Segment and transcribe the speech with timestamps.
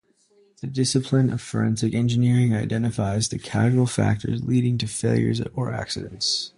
[0.61, 6.49] The discipline of forensic engineering identifies the causal factors leading to failures or accidents.